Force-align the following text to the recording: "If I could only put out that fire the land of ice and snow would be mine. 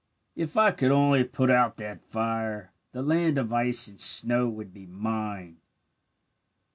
"If 0.35 0.57
I 0.57 0.71
could 0.71 0.91
only 0.91 1.23
put 1.23 1.51
out 1.51 1.77
that 1.77 2.03
fire 2.03 2.71
the 2.91 3.03
land 3.03 3.37
of 3.37 3.53
ice 3.53 3.87
and 3.87 3.99
snow 3.99 4.49
would 4.49 4.73
be 4.73 4.87
mine. 4.87 5.57